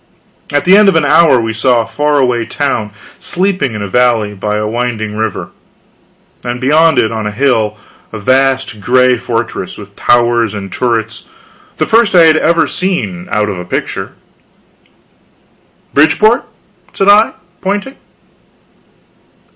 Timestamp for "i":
12.15-12.23, 17.07-17.33